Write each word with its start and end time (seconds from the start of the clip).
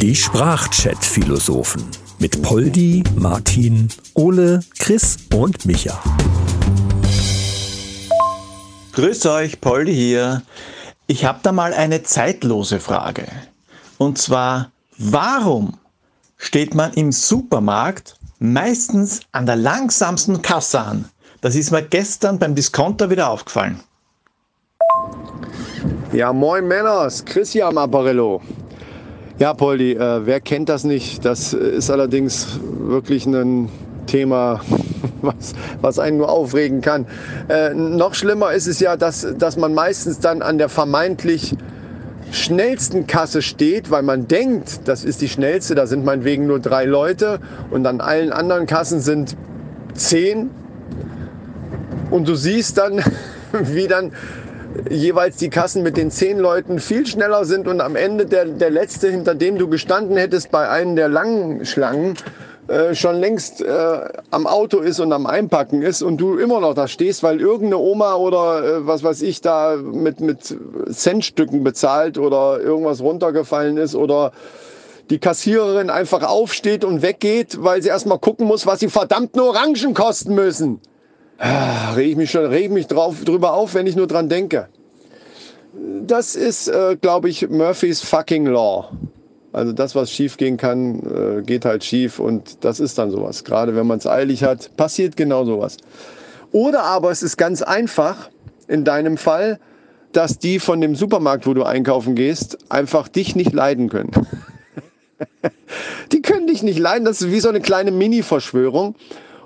Die 0.00 0.16
Sprachchat-Philosophen 0.16 1.84
mit 2.18 2.40
Poldi, 2.42 3.04
Martin, 3.16 3.88
Ole, 4.14 4.60
Chris 4.78 5.18
und 5.34 5.66
Micha. 5.66 6.02
Grüß 8.92 9.26
euch, 9.26 9.60
Poldi 9.60 9.94
hier. 9.94 10.42
Ich 11.06 11.24
habe 11.24 11.40
da 11.42 11.52
mal 11.52 11.74
eine 11.74 12.02
zeitlose 12.02 12.80
Frage. 12.80 13.26
Und 13.98 14.18
zwar, 14.18 14.70
warum 14.96 15.76
steht 16.38 16.74
man 16.74 16.94
im 16.94 17.12
Supermarkt 17.12 18.16
meistens 18.38 19.20
an 19.32 19.46
der 19.46 19.56
langsamsten 19.56 20.40
Kasse 20.42 20.80
an? 20.80 21.04
Das 21.42 21.54
ist 21.54 21.70
mir 21.70 21.82
gestern 21.82 22.38
beim 22.38 22.54
Discounter 22.54 23.10
wieder 23.10 23.28
aufgefallen. 23.28 23.80
Ja, 26.12 26.32
moin 26.32 26.66
Männers, 26.66 27.24
Chris 27.24 27.52
hier 27.52 27.68
am 27.68 27.78
Apparillo. 27.78 28.42
Ja, 29.38 29.54
Poldi, 29.54 29.92
äh, 29.92 30.26
wer 30.26 30.40
kennt 30.40 30.68
das 30.68 30.82
nicht? 30.82 31.24
Das 31.24 31.52
ist 31.52 31.88
allerdings 31.88 32.58
wirklich 32.80 33.26
ein 33.26 33.68
Thema, 34.06 34.60
was, 35.22 35.52
was 35.80 36.00
einen 36.00 36.16
nur 36.16 36.28
aufregen 36.28 36.80
kann. 36.80 37.06
Äh, 37.48 37.74
noch 37.74 38.14
schlimmer 38.14 38.52
ist 38.52 38.66
es 38.66 38.80
ja, 38.80 38.96
dass, 38.96 39.24
dass 39.38 39.56
man 39.56 39.72
meistens 39.72 40.18
dann 40.18 40.42
an 40.42 40.58
der 40.58 40.68
vermeintlich 40.68 41.54
schnellsten 42.32 43.06
Kasse 43.06 43.40
steht, 43.40 43.92
weil 43.92 44.02
man 44.02 44.26
denkt, 44.26 44.88
das 44.88 45.04
ist 45.04 45.20
die 45.20 45.28
schnellste, 45.28 45.76
da 45.76 45.86
sind 45.86 46.04
meinetwegen 46.04 46.48
nur 46.48 46.58
drei 46.58 46.86
Leute 46.86 47.38
und 47.70 47.86
an 47.86 48.00
allen 48.00 48.32
anderen 48.32 48.66
Kassen 48.66 49.00
sind 49.00 49.36
zehn. 49.94 50.50
Und 52.10 52.26
du 52.26 52.34
siehst 52.34 52.78
dann, 52.78 53.00
wie 53.52 53.86
dann 53.86 54.10
jeweils 54.88 55.36
die 55.36 55.50
Kassen 55.50 55.82
mit 55.82 55.96
den 55.96 56.10
zehn 56.10 56.38
Leuten 56.38 56.78
viel 56.78 57.06
schneller 57.06 57.44
sind 57.44 57.68
und 57.68 57.80
am 57.80 57.96
Ende 57.96 58.26
der, 58.26 58.44
der 58.44 58.70
letzte, 58.70 59.10
hinter 59.10 59.34
dem 59.34 59.58
du 59.58 59.68
gestanden 59.68 60.16
hättest 60.16 60.50
bei 60.50 60.68
einem 60.68 60.96
der 60.96 61.08
langen 61.08 61.64
Schlangen, 61.64 62.16
äh, 62.68 62.94
schon 62.94 63.16
längst 63.16 63.62
äh, 63.62 64.00
am 64.30 64.46
Auto 64.46 64.78
ist 64.78 65.00
und 65.00 65.12
am 65.12 65.26
Einpacken 65.26 65.82
ist 65.82 66.02
und 66.02 66.18
du 66.18 66.38
immer 66.38 66.60
noch 66.60 66.74
da 66.74 66.86
stehst, 66.86 67.22
weil 67.22 67.40
irgendeine 67.40 67.78
Oma 67.78 68.14
oder 68.14 68.64
äh, 68.64 68.86
was 68.86 69.02
weiß 69.02 69.22
ich 69.22 69.40
da 69.40 69.76
mit, 69.76 70.20
mit 70.20 70.56
Centstücken 70.90 71.64
bezahlt 71.64 72.16
oder 72.16 72.60
irgendwas 72.60 73.00
runtergefallen 73.00 73.76
ist 73.76 73.96
oder 73.96 74.32
die 75.10 75.18
Kassiererin 75.18 75.90
einfach 75.90 76.22
aufsteht 76.22 76.84
und 76.84 77.02
weggeht, 77.02 77.58
weil 77.60 77.82
sie 77.82 77.88
erstmal 77.88 78.20
gucken 78.20 78.46
muss, 78.46 78.66
was 78.66 78.78
die 78.78 78.88
verdammten 78.88 79.40
Orangen 79.40 79.92
kosten 79.92 80.36
müssen. 80.36 80.80
Ah, 81.42 81.94
reg 81.94 82.10
ich 82.10 82.16
mich 82.16 82.30
schon, 82.30 82.44
reg 82.44 82.70
mich 82.70 82.86
drauf, 82.86 83.24
drüber 83.24 83.54
auf, 83.54 83.72
wenn 83.72 83.86
ich 83.86 83.96
nur 83.96 84.06
dran 84.06 84.28
denke. 84.28 84.68
Das 86.06 86.36
ist, 86.36 86.68
äh, 86.68 86.98
glaube 87.00 87.30
ich, 87.30 87.48
Murphys 87.48 88.02
fucking 88.02 88.44
Law. 88.44 88.90
Also 89.50 89.72
das, 89.72 89.94
was 89.94 90.12
schief 90.12 90.36
gehen 90.36 90.58
kann, 90.58 91.00
äh, 91.00 91.42
geht 91.42 91.64
halt 91.64 91.82
schief 91.82 92.18
und 92.18 92.62
das 92.62 92.78
ist 92.78 92.98
dann 92.98 93.10
sowas. 93.10 93.42
Gerade 93.42 93.74
wenn 93.74 93.86
man 93.86 93.98
es 93.98 94.06
eilig 94.06 94.44
hat, 94.44 94.76
passiert 94.76 95.16
genau 95.16 95.46
sowas. 95.46 95.78
Oder 96.52 96.82
aber 96.82 97.10
es 97.10 97.22
ist 97.22 97.38
ganz 97.38 97.62
einfach, 97.62 98.28
in 98.68 98.84
deinem 98.84 99.16
Fall, 99.16 99.58
dass 100.12 100.38
die 100.38 100.58
von 100.58 100.82
dem 100.82 100.94
Supermarkt, 100.94 101.46
wo 101.46 101.54
du 101.54 101.62
einkaufen 101.62 102.16
gehst, 102.16 102.58
einfach 102.68 103.08
dich 103.08 103.34
nicht 103.34 103.54
leiden 103.54 103.88
können. 103.88 104.10
die 106.12 106.20
können 106.20 106.46
dich 106.46 106.62
nicht 106.62 106.78
leiden. 106.78 107.06
Das 107.06 107.22
ist 107.22 107.32
wie 107.32 107.40
so 107.40 107.48
eine 107.48 107.60
kleine 107.60 107.92
Mini-Verschwörung. 107.92 108.94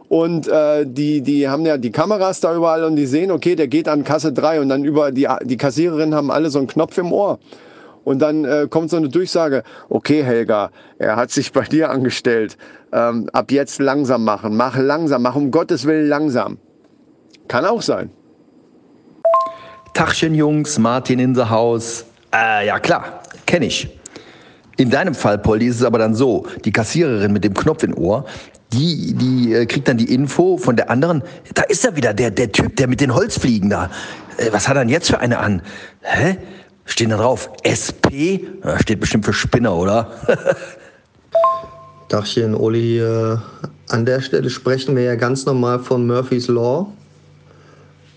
Und 0.09 0.49
äh, 0.49 0.85
die, 0.87 1.23
die 1.23 1.49
haben 1.49 1.65
ja 1.65 1.79
die 1.79 1.91
Kameras 1.91 2.41
da 2.41 2.55
überall 2.55 2.85
und 2.85 2.97
die 2.97 3.07
sehen, 3.07 3.31
okay, 3.31 3.57
der 3.57 3.69
geht 3.69 3.89
an 3.89 4.05
Kasse 4.05 4.33
3 4.33 4.61
und 4.61 4.69
dann 4.69 4.85
über 4.85 5.11
die, 5.13 5.27
die 5.45 5.57
Kassiererinnen 5.57 6.15
haben 6.15 6.31
alle 6.31 6.51
so 6.51 6.59
einen 6.59 6.69
Knopf 6.69 6.99
im 6.99 7.13
Ohr. 7.13 7.39
Und 8.05 8.21
dann 8.21 8.45
äh, 8.45 8.67
kommt 8.69 8.91
so 8.91 8.99
eine 8.99 9.09
Durchsage, 9.09 9.63
okay 9.89 10.23
Helga, 10.23 10.71
er 10.99 11.17
hat 11.17 11.31
sich 11.31 11.53
bei 11.53 11.63
dir 11.63 11.91
angestellt, 11.91 12.59
ähm, 12.93 13.31
ab 13.33 13.51
jetzt 13.51 13.81
langsam 13.81 14.25
machen, 14.25 14.57
mach 14.57 14.77
langsam, 14.77 15.23
mach 15.23 15.37
um 15.37 15.51
Gottes 15.51 15.87
Willen 15.87 16.09
langsam. 16.09 16.59
Kann 17.49 17.65
auch 17.65 17.83
sein. 17.83 18.11
Tachchen 19.95 20.35
Jungs, 20.35 20.79
Martin 20.79 21.19
in 21.19 21.35
the 21.35 21.45
House. 21.45 22.05
Äh, 22.35 22.67
ja 22.67 22.79
klar, 22.79 23.21
kenne 23.47 23.67
ich. 23.67 23.89
In 24.77 24.91
deinem 24.91 25.15
Fall, 25.15 25.39
Polly, 25.39 25.67
ist 25.67 25.77
es 25.77 25.85
aber 25.85 25.99
dann 25.99 26.15
so, 26.15 26.47
die 26.65 26.73
Kassiererin 26.73 27.33
mit 27.33 27.45
dem 27.45 27.55
Knopf 27.55 27.83
im 27.83 27.97
Ohr, 27.97 28.25
die, 28.73 29.15
die 29.15 29.55
äh, 29.55 29.67
kriegt 29.67 29.87
dann 29.87 29.97
die 29.97 30.13
Info 30.13 30.57
von 30.59 30.77
der 30.77 30.91
anderen. 30.91 31.23
Da 31.55 31.63
ist 31.63 31.85
er 31.85 31.97
wieder, 31.97 32.13
der, 32.13 32.31
der 32.31 32.51
Typ, 32.51 32.77
der 32.77 32.89
mit 32.89 33.01
den 33.01 33.15
Holzfliegen 33.15 33.71
da. 33.71 33.91
Äh, 34.37 34.53
was 34.53 34.69
hat 34.69 34.77
er 34.77 34.81
denn 34.81 34.89
jetzt 34.89 35.09
für 35.09 35.21
eine 35.21 35.39
an? 35.39 35.63
Hä? 36.01 36.37
Stehen 36.87 37.11
da 37.11 37.17
drauf 37.17 37.51
SP? 37.65 38.45
Steht 38.83 39.01
bestimmt 39.01 39.25
für 39.25 39.33
Spinner, 39.33 39.75
oder? 39.75 40.11
Dachchen, 42.09 42.55
Uli, 42.55 42.99
äh, 42.99 43.39
an 43.89 44.05
der 44.05 44.21
Stelle 44.21 44.51
sprechen 44.51 44.95
wir 44.97 45.05
ja 45.05 45.15
ganz 45.15 45.47
normal 45.47 45.79
von 45.79 46.07
Murphy's 46.07 46.49
Law. 46.49 46.93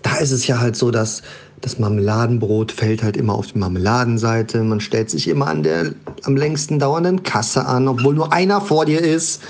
Da 0.02 0.18
ist 0.18 0.32
es 0.32 0.48
ja 0.48 0.60
halt 0.60 0.76
so, 0.76 0.92
dass 0.92 1.24
das 1.62 1.80
Marmeladenbrot 1.80 2.72
fällt 2.72 3.02
halt 3.04 3.18
immer 3.18 3.34
auf 3.34 3.48
die 3.48 3.58
Marmeladenseite. 3.58 4.64
Man 4.64 4.80
stellt 4.80 5.10
sich 5.10 5.28
immer 5.28 5.48
an 5.48 5.64
der 5.64 5.94
am 6.24 6.36
längsten 6.36 6.80
dauernden 6.80 7.24
Kasse 7.24 7.66
an, 7.66 7.88
obwohl 7.88 8.14
nur 8.14 8.32
einer 8.32 8.62
vor 8.62 8.86
dir 8.86 9.02
ist. 9.02 9.42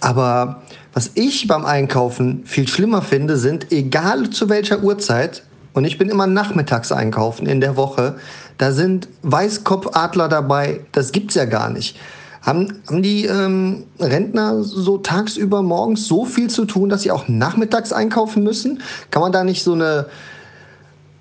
Aber 0.00 0.62
was 0.92 1.10
ich 1.14 1.46
beim 1.46 1.64
Einkaufen 1.64 2.42
viel 2.46 2.68
schlimmer 2.68 3.02
finde, 3.02 3.36
sind, 3.36 3.72
egal 3.72 4.30
zu 4.30 4.48
welcher 4.48 4.82
Uhrzeit, 4.82 5.42
und 5.74 5.84
ich 5.84 5.98
bin 5.98 6.08
immer 6.08 6.28
nachmittags 6.28 6.92
einkaufen 6.92 7.46
in 7.46 7.60
der 7.60 7.76
Woche, 7.76 8.14
da 8.58 8.72
sind 8.72 9.08
Weißkopfadler 9.22 10.28
dabei, 10.28 10.80
das 10.92 11.10
gibt's 11.10 11.34
ja 11.34 11.44
gar 11.44 11.68
nicht. 11.68 11.98
Haben, 12.44 12.82
haben 12.86 13.02
die 13.02 13.24
ähm, 13.24 13.84
Rentner 13.98 14.62
so 14.62 14.98
tagsüber 14.98 15.62
morgens 15.62 16.06
so 16.06 16.26
viel 16.26 16.50
zu 16.50 16.66
tun, 16.66 16.90
dass 16.90 17.02
sie 17.02 17.10
auch 17.10 17.26
nachmittags 17.26 17.92
einkaufen 17.92 18.42
müssen? 18.42 18.82
Kann 19.10 19.22
man 19.22 19.32
da 19.32 19.44
nicht 19.44 19.64
so 19.64 19.72
eine, 19.72 20.06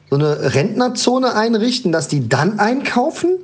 so 0.10 0.18
eine 0.18 0.54
Rentnerzone 0.54 1.34
einrichten, 1.34 1.94
dass 1.94 2.10
die 2.10 2.28
dann 2.28 2.60
einkaufen 2.60 3.40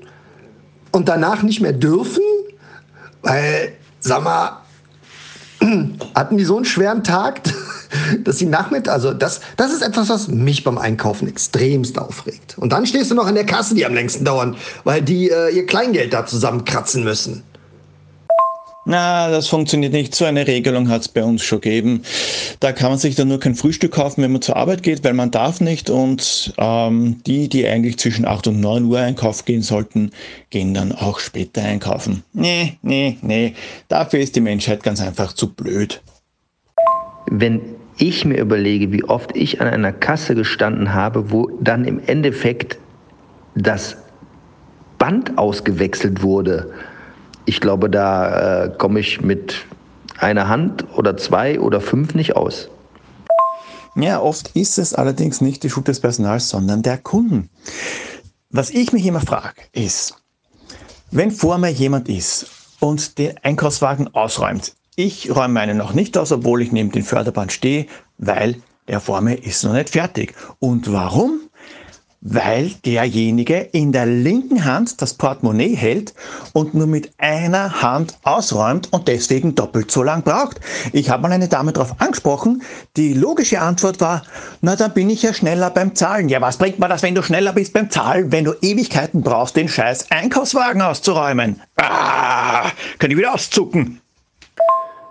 und 0.92 1.08
danach 1.08 1.42
nicht 1.42 1.62
mehr 1.62 1.72
dürfen? 1.72 2.22
Weil, 3.22 3.72
sag 4.02 4.26
mal, 4.26 4.62
hatten 6.16 6.38
die 6.38 6.44
so 6.44 6.58
einen 6.58 6.66
schweren 6.66 7.06
Tag, 7.06 7.42
dass 8.26 8.40
sie 8.40 8.46
nachmittag, 8.46 8.94
also 8.94 9.14
das, 9.14 9.40
das 9.56 9.72
ist 9.72 9.84
etwas, 9.84 10.10
was 10.10 10.28
mich 10.28 10.66
beim 10.66 10.78
Einkaufen 10.78 11.30
extremst 11.30 11.98
aufregt. 11.98 12.58
Und 12.58 12.74
dann 12.74 12.86
stehst 12.86 13.10
du 13.10 13.16
noch 13.16 13.28
an 13.28 13.36
der 13.36 13.46
Kasse, 13.46 13.74
die 13.74 13.86
am 13.86 13.94
längsten 13.94 14.26
dauern, 14.26 14.58
weil 14.84 15.02
die 15.02 15.30
äh, 15.30 15.56
ihr 15.56 15.66
Kleingeld 15.66 16.12
da 16.12 16.26
zusammenkratzen 16.26 17.06
müssen. 17.06 17.44
Na, 18.90 19.30
das 19.30 19.48
funktioniert 19.48 19.94
nicht. 19.94 20.16
So 20.16 20.26
eine 20.26 20.48
Regelung 20.48 20.90
hat 20.90 21.02
es 21.02 21.08
bei 21.10 21.24
uns 21.24 21.44
schon 21.44 21.62
gegeben. 21.62 22.02
Da 22.60 22.72
kann 22.72 22.90
man 22.90 22.98
sich 22.98 23.14
dann 23.14 23.28
nur 23.28 23.40
kein 23.40 23.54
Frühstück 23.54 23.92
kaufen, 23.92 24.24
wenn 24.24 24.32
man 24.32 24.42
zur 24.42 24.58
Arbeit 24.58 24.82
geht, 24.82 25.04
weil 25.04 25.14
man 25.14 25.30
darf 25.30 25.62
nicht. 25.62 25.92
Und 25.92 26.56
ähm, 26.58 27.22
die, 27.28 27.50
die 27.50 27.68
eigentlich 27.68 28.00
zwischen 28.00 28.26
8 28.26 28.48
und 28.48 28.60
9 28.60 28.86
Uhr 28.86 28.98
einkaufen 28.98 29.46
gehen 29.46 29.62
sollten, 29.62 30.10
gehen 30.50 30.74
dann 30.74 30.92
auch 30.92 31.20
später 31.20 31.62
einkaufen. 31.62 32.24
Nee, 32.34 32.80
nee, 32.82 33.20
nee. 33.22 33.54
Dafür 33.90 34.22
ist 34.22 34.36
die 34.36 34.42
Menschheit 34.42 34.82
ganz 34.82 35.00
einfach 35.02 35.34
zu 35.34 35.54
blöd. 35.54 36.02
Wenn 37.28 37.62
ich 38.00 38.26
mir 38.26 38.40
überlege, 38.40 38.92
wie 38.92 39.04
oft 39.04 39.38
ich 39.38 39.62
an 39.62 39.68
einer 39.68 39.92
Kasse 39.92 40.34
gestanden 40.34 40.96
habe, 40.96 41.30
wo 41.30 41.48
dann 41.62 41.86
im 41.86 42.02
Endeffekt 42.08 42.80
das 43.54 43.98
Band 44.98 45.38
ausgewechselt 45.38 46.24
wurde, 46.24 46.74
ich 47.50 47.62
glaube, 47.62 47.90
da 47.90 48.66
äh, 48.66 48.70
komme 48.78 49.00
ich 49.00 49.22
mit 49.22 49.66
einer 50.20 50.48
Hand 50.48 50.86
oder 50.96 51.18
zwei 51.18 51.60
oder 51.60 51.82
fünf 51.82 52.14
nicht 52.14 52.36
aus. 52.36 52.70
Ja, 53.96 54.22
oft 54.22 54.50
ist 54.56 54.78
es 54.78 54.94
allerdings 54.94 55.42
nicht 55.42 55.64
die 55.64 55.70
Schuld 55.72 55.88
des 55.88 56.00
Personals, 56.00 56.48
sondern 56.48 56.84
der 56.84 57.00
Kunden. 57.00 57.50
Was 58.52 58.70
ich 58.70 58.94
mich 58.94 59.04
immer 59.04 59.22
frage, 59.22 59.62
ist, 59.72 60.14
wenn 61.10 61.32
vor 61.32 61.58
mir 61.58 61.72
jemand 61.72 62.08
ist 62.08 62.46
und 62.80 63.18
den 63.18 63.36
Einkaufswagen 63.40 64.14
ausräumt, 64.14 64.76
ich 64.96 65.36
räume 65.36 65.56
meinen 65.56 65.78
noch 65.78 65.94
nicht 65.94 66.20
aus, 66.20 66.32
obwohl 66.32 66.62
ich 66.62 66.72
neben 66.72 66.92
dem 66.92 67.04
Förderband 67.04 67.52
stehe, 67.52 67.88
weil 68.20 68.58
der 68.88 69.00
vor 69.00 69.22
mir 69.22 69.44
ist 69.44 69.64
noch 69.64 69.74
nicht 69.74 69.90
fertig. 69.90 70.36
Und 70.60 70.94
warum? 70.94 71.49
Weil 72.22 72.72
derjenige 72.86 73.58
in 73.58 73.92
der 73.92 74.06
linken 74.06 74.66
Hand 74.66 75.02
das 75.02 75.14
Portemonnaie 75.14 75.76
hält 75.76 76.14
und 76.54 76.74
nur 76.74 76.88
mit 76.88 77.12
einer 77.18 77.82
Hand 77.82 78.18
ausräumt 78.24 78.92
und 78.92 79.08
deswegen 79.08 79.56
doppelt 79.56 79.90
so 79.90 80.04
lang 80.04 80.24
braucht. 80.24 80.60
Ich 80.92 81.10
habe 81.10 81.24
mal 81.24 81.32
eine 81.32 81.48
Dame 81.48 81.72
darauf 81.72 82.00
angesprochen. 82.00 82.62
Die 82.98 83.14
logische 83.14 83.62
Antwort 83.62 84.02
war, 84.02 84.24
na 84.62 84.76
dann 84.76 84.94
bin 84.94 85.10
ich 85.10 85.24
ja 85.24 85.34
schneller 85.34 85.70
beim 85.70 85.96
Zahlen. 85.96 86.28
Ja, 86.28 86.42
was 86.42 86.58
bringt 86.58 86.80
mir 86.80 86.90
das, 86.90 87.04
wenn 87.04 87.16
du 87.16 87.24
schneller 87.24 87.54
bist 87.54 87.74
beim 87.74 87.90
Zahlen, 87.90 88.32
wenn 88.32 88.44
du 88.44 88.54
Ewigkeiten 88.62 89.22
brauchst, 89.22 89.56
den 89.56 89.70
scheiß 89.70 90.12
Einkaufswagen 90.12 90.82
auszuräumen? 90.82 91.62
Ah, 91.78 92.72
kann 92.98 93.12
ich 93.12 93.18
wieder 93.18 93.34
auszucken. 93.34 94.02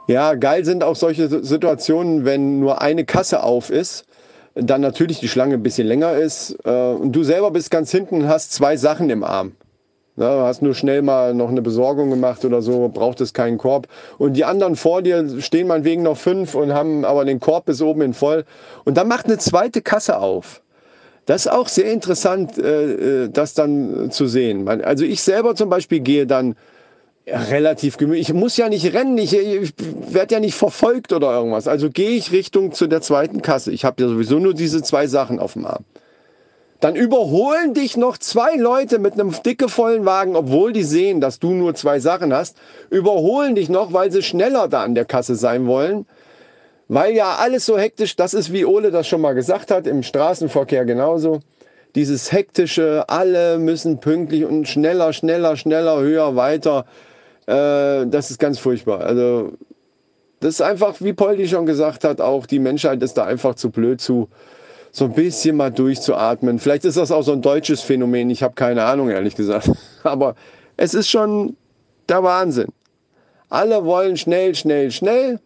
Ja, 0.09 0.35
geil 0.35 0.65
sind 0.65 0.83
auch 0.83 0.97
solche 0.97 1.45
Situationen, 1.45 2.25
wenn 2.25 2.61
nur 2.61 2.81
eine 2.81 3.05
Kasse 3.05 3.43
auf 3.43 3.71
ist 3.71 4.08
dann 4.61 4.81
natürlich 4.81 5.21
die 5.21 5.29
Schlange 5.29 5.55
ein 5.55 5.63
bisschen 5.63 5.87
länger 5.87 6.13
ist 6.15 6.57
äh, 6.65 6.71
und 6.71 7.13
du 7.13 7.23
selber 7.23 7.51
bist 7.51 7.71
ganz 7.71 7.91
hinten 7.91 8.23
und 8.23 8.29
hast 8.29 8.53
zwei 8.53 8.77
Sachen 8.77 9.11
im 9.11 9.25
Arm. 9.25 9.53
Na, 10.17 10.35
du 10.35 10.43
hast 10.43 10.63
nur 10.63 10.75
schnell 10.75 11.03
mal 11.03 11.33
noch 11.33 11.49
eine 11.49 11.63
Besorgung 11.63 12.11
gemacht 12.11 12.45
oder 12.45 12.61
so, 12.61 12.89
braucht 12.89 13.21
es 13.21 13.33
keinen 13.33 13.57
Korb. 13.57 13.87
Und 14.19 14.33
die 14.33 14.45
anderen 14.45 14.75
vor 14.75 15.01
dir 15.01 15.41
stehen 15.41 15.69
meinetwegen 15.69 16.03
noch 16.03 16.17
fünf 16.17 16.57
und 16.57 16.75
haben 16.75 17.05
aber 17.05 17.25
den 17.25 17.39
Korb 17.39 17.67
bis 17.67 17.81
oben 17.81 18.03
in 18.03 18.15
voll. 18.15 18.45
Und 18.85 18.97
dann 18.97 19.07
macht 19.07 19.27
eine 19.27 19.39
zweite 19.39 19.81
Kasse 19.81 20.19
auf. 20.19 20.61
Das 21.27 21.47
ist 21.47 21.53
auch 21.53 21.69
sehr 21.69 21.93
interessant, 21.93 22.59
äh, 22.59 23.25
äh 23.25 23.29
das 23.29 23.55
dann 23.55 24.11
zu 24.11 24.27
sehen. 24.27 24.67
Also 24.67 25.05
ich 25.05 25.23
selber 25.23 25.55
zum 25.55 25.71
Beispiel 25.71 26.01
gehe 26.01 26.27
dann 26.27 26.57
relativ 27.31 27.97
gemütlich. 27.97 28.29
Ich 28.29 28.35
muss 28.35 28.57
ja 28.57 28.69
nicht 28.69 28.93
rennen, 28.93 29.19
ich, 29.19 29.37
ich 29.37 29.73
werde 30.11 30.35
ja 30.35 30.41
nicht 30.41 30.55
verfolgt 30.55 31.13
oder 31.13 31.33
irgendwas. 31.33 31.69
Also 31.69 31.91
gehe 31.91 32.11
ich 32.11 32.33
Richtung 32.33 32.73
zu 32.73 32.87
der 32.87 33.01
zweiten 33.01 33.43
Kasse. 33.43 33.73
Ich 33.73 33.85
habe 33.85 34.03
ja 34.03 34.09
sowieso 34.09 34.39
nur 34.39 34.55
diese 34.55 34.83
zwei 34.83 35.07
Sachen 35.07 35.39
auf 35.39 35.55
dem 35.55 35.67
Arm. 35.67 35.85
Dann 36.81 36.95
überholen 36.95 37.75
dich 37.75 37.97
noch 37.97 38.19
zwei 38.19 38.55
Leute 38.55 39.01
mit 39.01 39.15
einem 39.15 39.35
dicke 39.43 39.69
vollen 39.69 40.05
Wagen, 40.05 40.37
obwohl 40.37 40.73
die 40.73 40.85
sehen, 40.85 41.21
dass 41.21 41.41
du 41.41 41.51
nur 41.51 41.75
zwei 41.75 41.99
Sachen 41.99 42.33
hast, 42.33 42.57
überholen 42.89 43.57
dich 43.57 43.69
noch, 43.69 43.93
weil 43.93 44.13
sie 44.13 44.23
schneller 44.23 44.69
da 44.69 44.85
an 44.85 44.95
der 44.95 45.05
Kasse 45.05 45.35
sein 45.35 45.67
wollen. 45.67 46.07
Weil 46.87 47.15
ja 47.15 47.35
alles 47.35 47.67
so 47.67 47.77
hektisch, 47.77 48.17
das 48.17 48.33
ist 48.33 48.53
wie 48.53 48.65
Ole 48.65 48.91
das 48.91 49.09
schon 49.09 49.21
mal 49.21 49.35
gesagt 49.35 49.71
hat, 49.71 49.87
im 49.87 50.03
Straßenverkehr 50.03 50.85
genauso. 50.85 51.41
Dieses 51.95 52.31
hektische, 52.31 53.05
alle 53.09 53.59
müssen 53.59 53.99
pünktlich 53.99 54.45
und 54.45 54.69
schneller, 54.69 55.13
schneller, 55.13 55.57
schneller, 55.57 56.01
höher, 56.01 56.37
weiter. 56.37 56.87
Äh, 57.49 58.07
das 58.07 58.31
ist 58.31 58.39
ganz 58.39 58.59
furchtbar. 58.59 59.01
Also 59.01 59.53
das 60.41 60.57
ist 60.57 60.61
einfach, 60.61 60.97
wie 61.01 61.15
Poldi 61.15 61.49
schon 61.49 61.65
gesagt 61.65 62.05
hat, 62.05 62.21
auch 62.21 62.45
die 62.45 62.59
Menschheit 62.59 63.03
ist 63.03 63.15
da 63.15 63.25
einfach 63.25 63.55
zu 63.55 63.71
blöd 63.71 64.03
zu 64.03 64.29
so 64.93 65.07
ein 65.07 65.15
bisschen 65.15 65.57
mal 65.57 65.71
durchzuatmen. 65.71 66.59
Vielleicht 66.59 66.85
ist 66.85 66.99
das 66.99 67.11
auch 67.11 67.23
so 67.23 67.33
ein 67.33 67.41
deutsches 67.41 67.81
Phänomen, 67.81 68.29
ich 68.29 68.43
habe 68.43 68.55
keine 68.55 68.85
Ahnung, 68.85 69.09
ehrlich 69.09 69.35
gesagt. 69.35 69.71
Aber 70.03 70.35
es 70.77 70.93
ist 70.93 71.09
schon 71.09 71.57
der 72.09 72.23
Wahnsinn. 72.23 72.69
Alle 73.49 73.83
wollen 73.85 74.19
schnell, 74.19 74.55
schnell, 74.55 74.91
schnell. 74.91 75.41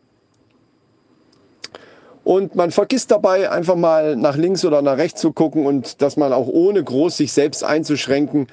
Und 2.24 2.56
man 2.56 2.72
vergisst 2.72 3.12
dabei 3.12 3.50
einfach 3.50 3.76
mal 3.76 4.16
nach 4.16 4.36
links 4.36 4.64
oder 4.64 4.82
nach 4.82 4.96
rechts 4.96 5.20
zu 5.20 5.32
gucken 5.32 5.66
und 5.66 6.02
dass 6.02 6.16
man 6.16 6.32
auch 6.32 6.48
ohne 6.48 6.82
groß 6.82 7.16
sich 7.16 7.32
selbst 7.32 7.62
einzuschränken, 7.62 8.48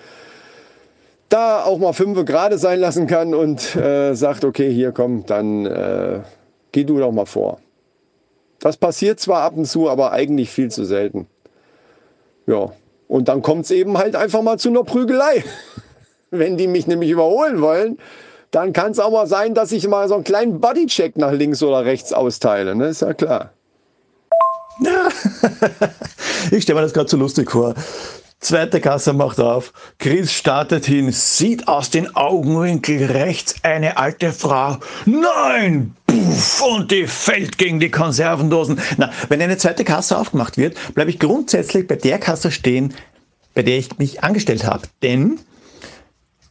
da 1.30 1.64
auch 1.64 1.78
mal 1.78 1.94
fünf 1.94 2.26
gerade 2.26 2.58
sein 2.58 2.80
lassen 2.80 3.08
kann 3.08 3.34
und 3.34 3.76
äh, 3.76 4.14
sagt, 4.16 4.44
okay, 4.44 4.72
hier 4.72 4.92
komm, 4.92 5.26
dann 5.26 5.66
äh, 5.66 6.20
geh 6.72 6.84
du 6.84 6.98
doch 6.98 7.12
mal 7.12 7.26
vor. 7.26 7.60
Das 8.60 8.78
passiert 8.78 9.20
zwar 9.20 9.44
ab 9.44 9.56
und 9.56 9.66
zu, 9.66 9.90
aber 9.90 10.12
eigentlich 10.12 10.50
viel 10.50 10.70
zu 10.70 10.84
selten. 10.84 11.28
Ja, 12.46 12.72
und 13.08 13.28
dann 13.28 13.42
kommt 13.42 13.66
es 13.66 13.72
eben 13.72 13.98
halt 13.98 14.16
einfach 14.16 14.42
mal 14.42 14.58
zu 14.58 14.70
einer 14.70 14.84
Prügelei. 14.84 15.44
Wenn 16.32 16.58
die 16.58 16.68
mich 16.68 16.88
nämlich 16.88 17.10
überholen 17.10 17.62
wollen, 17.62 17.98
dann 18.52 18.74
kann 18.74 18.92
es 18.92 19.00
auch 19.00 19.12
mal 19.12 19.28
sein, 19.28 19.54
dass 19.54 19.72
ich 19.72 19.88
mal 19.88 20.08
so 20.08 20.16
einen 20.16 20.24
kleinen 20.24 20.60
Bodycheck 20.60 21.18
nach 21.18 21.32
links 21.32 21.62
oder 21.64 21.86
rechts 21.86 22.14
austeile. 22.14 22.76
Ne? 22.76 22.88
Ist 22.88 23.02
ja 23.02 23.14
klar. 23.14 23.54
ich 26.52 26.64
stelle 26.64 26.80
mir 26.80 26.84
das 26.84 26.94
gerade 26.94 27.10
so 27.10 27.18
lustig 27.18 27.52
vor. 27.52 27.76
Zweite 28.40 28.80
Kasse 28.80 29.12
macht 29.12 29.42
auf. 29.42 29.74
Chris 29.98 30.32
startet 30.32 30.86
hin, 30.86 31.12
sieht 31.12 31.68
aus 31.68 31.90
den 31.90 32.16
Augenwinkel 32.16 33.12
rechts 33.12 33.56
eine 33.64 33.98
alte 33.98 34.32
Frau. 34.32 34.78
Nein! 35.06 35.94
Puff, 36.08 36.62
und 36.62 36.90
die 36.90 37.06
fällt 37.06 37.58
gegen 37.58 37.82
die 37.82 37.92
Konservendosen. 37.92 38.80
Na, 38.96 39.12
wenn 39.28 39.42
eine 39.42 39.58
zweite 39.58 39.84
Kasse 39.84 40.18
aufgemacht 40.18 40.58
wird, 40.58 40.78
bleibe 40.94 41.12
ich 41.12 41.20
grundsätzlich 41.20 41.86
bei 41.86 41.98
der 41.98 42.18
Kasse 42.18 42.50
stehen, 42.50 42.94
bei 43.56 43.62
der 43.62 43.78
ich 43.78 43.98
mich 43.98 44.24
angestellt 44.24 44.64
habe. 44.64 44.84
Denn, 45.04 45.42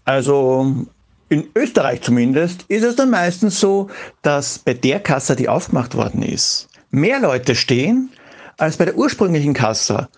also 0.05 0.85
in 1.31 1.49
Österreich 1.55 2.03
zumindest, 2.03 2.65
ist 2.69 2.85
es 2.85 2.97
dann 2.97 3.09
meistens 3.09 3.61
so, 3.61 3.89
dass 4.21 4.59
bei 4.59 4.75
der 4.75 5.01
Kasse, 5.01 5.37
die 5.37 5.49
aufgemacht 5.49 5.95
worden 5.95 6.23
ist, 6.23 6.69
mehr 6.91 7.19
Leute 7.19 7.55
stehen 7.55 8.11
als 8.59 8.77
bei 8.77 8.85
der 8.85 8.97
ursprünglichen 8.97 9.55
Kasse. 9.55 10.09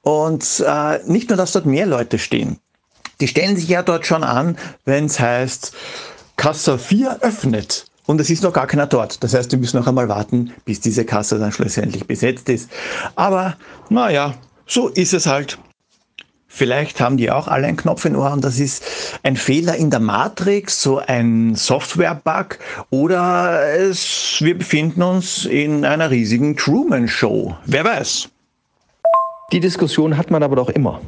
Und 0.00 0.64
äh, 0.66 1.00
nicht 1.06 1.28
nur, 1.28 1.36
dass 1.36 1.52
dort 1.52 1.66
mehr 1.66 1.86
Leute 1.86 2.18
stehen. 2.18 2.58
Die 3.20 3.28
stellen 3.28 3.56
sich 3.56 3.68
ja 3.68 3.82
dort 3.82 4.06
schon 4.06 4.24
an, 4.24 4.56
wenn 4.84 5.06
es 5.06 5.20
heißt, 5.20 5.74
Kasse 6.36 6.78
4 6.78 7.18
öffnet. 7.20 7.86
Und 8.06 8.20
es 8.20 8.30
ist 8.30 8.42
noch 8.42 8.54
gar 8.54 8.66
keiner 8.66 8.86
dort. 8.86 9.22
Das 9.22 9.34
heißt, 9.34 9.50
wir 9.52 9.58
müssen 9.58 9.78
noch 9.78 9.86
einmal 9.86 10.08
warten, 10.08 10.54
bis 10.64 10.80
diese 10.80 11.04
Kasse 11.04 11.38
dann 11.38 11.52
schlussendlich 11.52 12.06
besetzt 12.06 12.48
ist. 12.48 12.70
Aber 13.16 13.56
naja, 13.90 14.34
so 14.66 14.88
ist 14.88 15.12
es 15.12 15.26
halt. 15.26 15.58
Vielleicht 16.50 17.00
haben 17.00 17.18
die 17.18 17.30
auch 17.30 17.46
alle 17.46 17.66
einen 17.66 17.76
Knopf 17.76 18.06
in 18.06 18.16
Ohr 18.16 18.32
und 18.32 18.42
das 18.42 18.58
ist 18.58 18.82
ein 19.22 19.36
Fehler 19.36 19.76
in 19.76 19.90
der 19.90 20.00
Matrix, 20.00 20.82
so 20.82 20.98
ein 20.98 21.54
Software-Bug 21.54 22.58
oder 22.90 23.74
es, 23.76 24.38
wir 24.40 24.56
befinden 24.56 25.02
uns 25.02 25.44
in 25.44 25.84
einer 25.84 26.10
riesigen 26.10 26.56
Truman-Show. 26.56 27.54
Wer 27.66 27.84
weiß. 27.84 28.30
Die 29.52 29.60
Diskussion 29.60 30.16
hat 30.16 30.30
man 30.30 30.42
aber 30.42 30.56
doch 30.56 30.70
immer. 30.70 31.00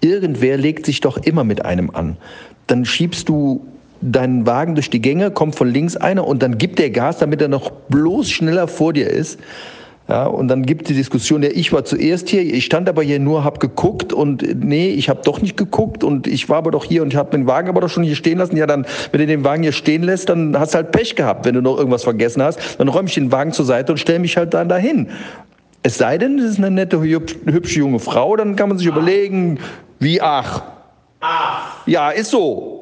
Irgendwer 0.00 0.58
legt 0.58 0.86
sich 0.86 1.00
doch 1.00 1.16
immer 1.16 1.44
mit 1.44 1.64
einem 1.64 1.90
an. 1.90 2.18
Dann 2.66 2.84
schiebst 2.84 3.28
du 3.28 3.66
deinen 4.00 4.46
Wagen 4.46 4.74
durch 4.74 4.90
die 4.90 5.00
Gänge, 5.00 5.30
kommt 5.30 5.56
von 5.56 5.68
links 5.68 5.96
einer 5.96 6.26
und 6.26 6.42
dann 6.42 6.58
gibt 6.58 6.78
der 6.78 6.90
Gas, 6.90 7.18
damit 7.18 7.40
er 7.40 7.48
noch 7.48 7.70
bloß 7.70 8.30
schneller 8.30 8.68
vor 8.68 8.92
dir 8.92 9.08
ist. 9.08 9.40
Ja, 10.06 10.26
und 10.26 10.48
dann 10.48 10.66
gibt 10.66 10.90
die 10.90 10.94
Diskussion, 10.94 11.42
ja, 11.42 11.48
ich 11.50 11.72
war 11.72 11.86
zuerst 11.86 12.28
hier, 12.28 12.42
ich 12.42 12.66
stand 12.66 12.90
aber 12.90 13.02
hier 13.02 13.18
nur, 13.18 13.42
hab 13.42 13.58
geguckt 13.58 14.12
und 14.12 14.62
nee, 14.62 14.88
ich 14.90 15.08
habe 15.08 15.22
doch 15.24 15.40
nicht 15.40 15.56
geguckt 15.56 16.04
und 16.04 16.26
ich 16.26 16.50
war 16.50 16.58
aber 16.58 16.70
doch 16.72 16.84
hier 16.84 17.02
und 17.02 17.10
ich 17.12 17.16
habe 17.16 17.30
den 17.30 17.46
Wagen 17.46 17.70
aber 17.70 17.80
doch 17.80 17.88
schon 17.88 18.02
hier 18.02 18.14
stehen 18.14 18.36
lassen. 18.36 18.54
Ja, 18.56 18.66
dann, 18.66 18.84
wenn 19.12 19.20
du 19.20 19.26
den 19.26 19.44
Wagen 19.44 19.62
hier 19.62 19.72
stehen 19.72 20.02
lässt, 20.02 20.28
dann 20.28 20.58
hast 20.58 20.74
du 20.74 20.76
halt 20.76 20.92
Pech 20.92 21.16
gehabt, 21.16 21.46
wenn 21.46 21.54
du 21.54 21.62
noch 21.62 21.78
irgendwas 21.78 22.04
vergessen 22.04 22.42
hast. 22.42 22.78
Dann 22.78 22.88
räume 22.88 23.08
ich 23.08 23.14
den 23.14 23.32
Wagen 23.32 23.52
zur 23.52 23.64
Seite 23.64 23.92
und 23.92 23.98
stelle 23.98 24.18
mich 24.18 24.36
halt 24.36 24.52
dann 24.52 24.68
dahin. 24.68 25.08
Es 25.82 25.96
sei 25.96 26.18
denn, 26.18 26.38
es 26.38 26.52
ist 26.52 26.58
eine 26.58 26.70
nette, 26.70 27.00
hübsche 27.00 27.78
junge 27.78 27.98
Frau, 27.98 28.36
dann 28.36 28.56
kann 28.56 28.68
man 28.68 28.76
sich 28.76 28.88
ach. 28.90 28.96
überlegen, 28.96 29.58
wie 30.00 30.20
ach. 30.20 30.62
Ach. 31.20 31.86
Ja, 31.86 32.10
ist 32.10 32.30
so. 32.30 32.73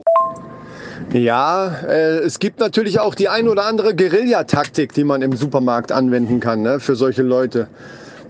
Ja, 1.12 1.70
äh, 1.86 2.20
es 2.20 2.38
gibt 2.38 2.58
natürlich 2.58 2.98
auch 2.98 3.14
die 3.14 3.28
ein 3.28 3.46
oder 3.46 3.66
andere 3.66 3.94
Guerillataktik, 3.94 4.94
die 4.94 5.04
man 5.04 5.20
im 5.20 5.36
Supermarkt 5.36 5.92
anwenden 5.92 6.40
kann 6.40 6.62
ne, 6.62 6.80
für 6.80 6.96
solche 6.96 7.22
Leute, 7.22 7.68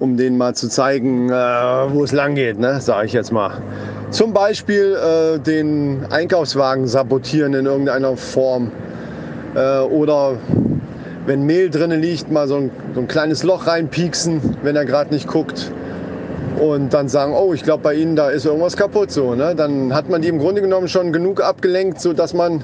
um 0.00 0.16
denen 0.16 0.36
mal 0.36 0.56
zu 0.56 0.68
zeigen, 0.68 1.30
äh, 1.30 1.32
wo 1.32 2.02
es 2.02 2.10
lang 2.10 2.34
geht, 2.34 2.58
ne, 2.58 2.80
sage 2.80 3.06
ich 3.06 3.12
jetzt 3.12 3.30
mal. 3.30 3.52
Zum 4.10 4.32
Beispiel 4.32 4.96
äh, 4.96 5.38
den 5.38 6.06
Einkaufswagen 6.10 6.88
sabotieren 6.88 7.54
in 7.54 7.66
irgendeiner 7.66 8.16
Form 8.16 8.72
äh, 9.54 9.78
oder 9.78 10.38
wenn 11.24 11.44
Mehl 11.44 11.70
drinnen 11.70 12.00
liegt, 12.00 12.32
mal 12.32 12.48
so 12.48 12.56
ein, 12.56 12.70
so 12.94 13.00
ein 13.00 13.06
kleines 13.06 13.44
Loch 13.44 13.68
reinpieksen, 13.68 14.56
wenn 14.64 14.74
er 14.74 14.86
gerade 14.86 15.14
nicht 15.14 15.28
guckt 15.28 15.70
und 16.60 16.92
dann 16.92 17.08
sagen, 17.08 17.34
oh, 17.34 17.52
ich 17.52 17.62
glaube 17.62 17.82
bei 17.82 17.94
Ihnen, 17.94 18.16
da 18.16 18.30
ist 18.30 18.44
irgendwas 18.44 18.76
kaputt 18.76 19.10
so. 19.10 19.34
Ne? 19.34 19.54
Dann 19.54 19.94
hat 19.94 20.08
man 20.08 20.22
die 20.22 20.28
im 20.28 20.38
Grunde 20.38 20.60
genommen 20.60 20.88
schon 20.88 21.12
genug 21.12 21.42
abgelenkt, 21.42 22.00
sodass 22.00 22.34
man 22.34 22.62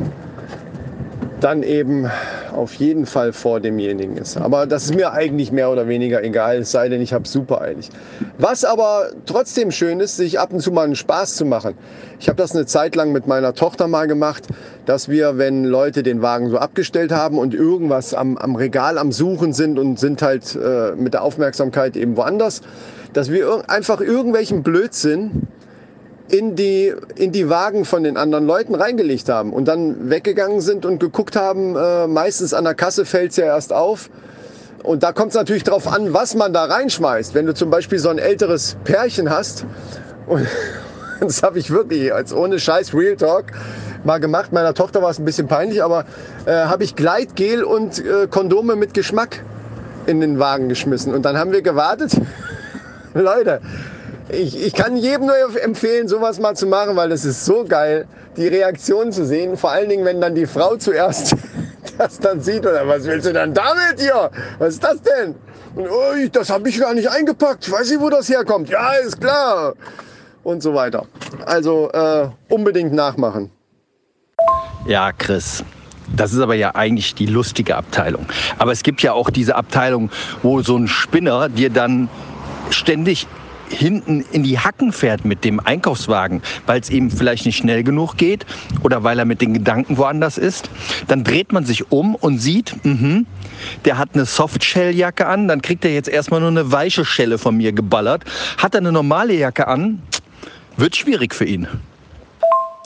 dann 1.40 1.62
eben 1.62 2.11
auf 2.52 2.75
jeden 2.75 3.07
Fall 3.07 3.33
vor 3.33 3.61
demjenigen 3.61 4.16
ist. 4.16 4.37
Aber 4.37 4.66
das 4.66 4.85
ist 4.85 4.95
mir 4.95 5.12
eigentlich 5.12 5.52
mehr 5.52 5.71
oder 5.71 5.87
weniger 5.87 6.23
egal, 6.23 6.59
es 6.59 6.73
sei 6.73 6.88
denn, 6.88 7.00
ich 7.00 7.12
habe 7.12 7.28
super 7.28 7.61
eilig. 7.61 7.90
Was 8.38 8.64
aber 8.64 9.11
trotzdem 9.26 9.71
schön 9.71 10.00
ist, 10.00 10.16
sich 10.16 10.40
ab 10.40 10.52
und 10.52 10.61
zu 10.61 10.73
mal 10.73 10.85
einen 10.85 10.97
Spaß 10.97 11.37
zu 11.37 11.45
machen. 11.45 11.75
Ich 12.18 12.28
habe 12.28 12.37
das 12.37 12.54
eine 12.54 12.66
Zeit 12.66 12.97
lang 12.97 13.12
mit 13.12 13.26
meiner 13.26 13.54
Tochter 13.54 13.87
mal 13.87 14.07
gemacht, 14.07 14.49
dass 14.87 15.09
wir, 15.09 15.38
wenn 15.38 15.64
Leute 15.64 16.02
den 16.02 16.23
Wagen 16.23 16.50
so 16.50 16.59
abgestellt 16.59 17.12
haben 17.12 17.38
und 17.38 17.54
irgendwas 17.54 18.14
am, 18.14 18.37
am 18.37 18.57
Regal 18.57 18.99
am 18.99 19.12
Suchen 19.12 19.52
sind 19.52 19.78
und 19.78 19.99
sind 19.99 20.23
halt 20.23 20.57
äh, 20.57 20.92
mit 20.97 21.14
der 21.14 21.23
Aufmerksamkeit 21.23 21.97
eben 21.97 22.16
woanders, 22.16 22.62
dass 23.12 23.30
wir 23.30 23.68
einfach 23.68 24.00
irgendwelchen 24.00 24.62
Blödsinn 24.62 25.48
in 26.30 26.56
die, 26.56 26.94
in 27.16 27.32
die 27.32 27.48
Wagen 27.48 27.84
von 27.84 28.02
den 28.02 28.16
anderen 28.16 28.46
Leuten 28.46 28.74
reingelegt 28.74 29.28
haben 29.28 29.52
und 29.52 29.66
dann 29.66 30.10
weggegangen 30.10 30.60
sind 30.60 30.84
und 30.84 31.00
geguckt 31.00 31.36
haben, 31.36 31.74
äh, 31.76 32.06
meistens 32.06 32.52
an 32.52 32.64
der 32.64 32.74
Kasse 32.74 33.04
fällt 33.04 33.30
es 33.30 33.36
ja 33.36 33.46
erst 33.46 33.72
auf. 33.72 34.10
Und 34.82 35.02
da 35.02 35.12
kommt 35.12 35.30
es 35.30 35.34
natürlich 35.34 35.64
darauf 35.64 35.88
an, 35.88 36.12
was 36.12 36.34
man 36.34 36.52
da 36.52 36.64
reinschmeißt. 36.64 37.34
Wenn 37.34 37.46
du 37.46 37.54
zum 37.54 37.70
Beispiel 37.70 37.98
so 37.98 38.10
ein 38.10 38.18
älteres 38.18 38.76
Pärchen 38.84 39.30
hast, 39.30 39.64
und 40.26 40.46
das 41.20 41.42
habe 41.42 41.58
ich 41.58 41.70
wirklich 41.70 42.12
als 42.12 42.32
ohne 42.32 42.58
Scheiß 42.58 42.94
Real 42.94 43.16
Talk 43.16 43.46
mal 44.04 44.18
gemacht. 44.18 44.52
Meiner 44.52 44.74
Tochter 44.74 45.02
war 45.02 45.10
es 45.10 45.18
ein 45.18 45.24
bisschen 45.24 45.48
peinlich, 45.48 45.82
aber 45.82 46.04
äh, 46.46 46.52
habe 46.52 46.84
ich 46.84 46.94
Gleitgel 46.94 47.64
und 47.64 47.98
äh, 47.98 48.28
Kondome 48.28 48.76
mit 48.76 48.94
Geschmack 48.94 49.42
in 50.06 50.20
den 50.20 50.38
Wagen 50.38 50.68
geschmissen. 50.68 51.14
Und 51.14 51.22
dann 51.22 51.36
haben 51.36 51.52
wir 51.52 51.62
gewartet. 51.62 52.12
Leute, 53.14 53.60
ich, 54.30 54.66
ich 54.66 54.74
kann 54.74 54.96
jedem 54.96 55.26
nur 55.26 55.62
empfehlen, 55.62 56.08
sowas 56.08 56.38
mal 56.38 56.54
zu 56.54 56.66
machen, 56.66 56.96
weil 56.96 57.08
das 57.08 57.24
ist 57.24 57.44
so 57.44 57.64
geil, 57.64 58.06
die 58.36 58.48
Reaktion 58.48 59.12
zu 59.12 59.24
sehen. 59.24 59.56
Vor 59.56 59.70
allen 59.70 59.88
Dingen, 59.88 60.04
wenn 60.04 60.20
dann 60.20 60.34
die 60.34 60.46
Frau 60.46 60.76
zuerst 60.76 61.34
das 61.98 62.18
dann 62.18 62.40
sieht 62.40 62.66
oder 62.66 62.86
was 62.86 63.04
willst 63.04 63.26
du 63.26 63.32
dann 63.32 63.54
damit 63.54 63.98
hier? 63.98 64.30
Was 64.58 64.74
ist 64.74 64.84
das 64.84 65.00
denn? 65.02 65.34
Und, 65.74 65.88
oh, 65.88 66.28
das 66.32 66.50
habe 66.50 66.68
ich 66.68 66.78
gar 66.78 66.94
nicht 66.94 67.08
eingepackt. 67.08 67.66
Ich 67.66 67.72
weiß 67.72 67.90
nicht, 67.90 68.00
wo 68.00 68.10
das 68.10 68.28
herkommt. 68.28 68.68
Ja, 68.68 68.92
ist 68.94 69.20
klar. 69.20 69.74
Und 70.42 70.62
so 70.62 70.74
weiter. 70.74 71.06
Also 71.46 71.90
äh, 71.92 72.28
unbedingt 72.48 72.92
nachmachen. 72.92 73.50
Ja, 74.86 75.12
Chris. 75.12 75.64
Das 76.16 76.32
ist 76.32 76.40
aber 76.40 76.54
ja 76.54 76.74
eigentlich 76.74 77.14
die 77.14 77.26
lustige 77.26 77.76
Abteilung. 77.76 78.26
Aber 78.58 78.72
es 78.72 78.82
gibt 78.82 79.02
ja 79.02 79.12
auch 79.12 79.28
diese 79.28 79.56
Abteilung, 79.56 80.10
wo 80.42 80.62
so 80.62 80.76
ein 80.76 80.88
Spinner 80.88 81.48
dir 81.50 81.68
dann 81.68 82.08
ständig 82.70 83.26
hinten 83.70 84.25
in 84.32 84.42
die 84.42 84.58
Hacken 84.58 84.92
fährt 84.92 85.25
mit 85.25 85.44
dem 85.44 85.60
Einkaufswagen, 85.60 86.42
weil 86.66 86.80
es 86.80 86.90
ihm 86.90 87.10
vielleicht 87.10 87.46
nicht 87.46 87.58
schnell 87.58 87.82
genug 87.82 88.16
geht 88.16 88.46
oder 88.82 89.04
weil 89.04 89.18
er 89.18 89.25
mit 89.25 89.40
den 89.40 89.54
Gedanken 89.54 89.98
woanders 89.98 90.38
ist. 90.38 90.70
Dann 91.06 91.25
dreht 91.25 91.52
man 91.52 91.64
sich 91.64 91.90
um 91.92 92.14
und 92.14 92.38
sieht, 92.38 92.75
mh, 92.84 93.22
der 93.84 93.98
hat 93.98 94.10
eine 94.14 94.25
Softshelljacke 94.25 95.26
an, 95.26 95.48
dann 95.48 95.62
kriegt 95.62 95.84
er 95.84 95.92
jetzt 95.92 96.08
erstmal 96.08 96.40
nur 96.40 96.50
eine 96.50 96.72
weiche 96.72 97.04
Schelle 97.04 97.38
von 97.38 97.56
mir 97.56 97.72
geballert. 97.72 98.25
Hat 98.56 98.75
er 98.75 98.80
eine 98.80 98.92
normale 98.92 99.34
Jacke 99.34 99.68
an, 99.68 100.02
wird 100.76 100.96
schwierig 100.96 101.34
für 101.34 101.44
ihn. 101.44 101.68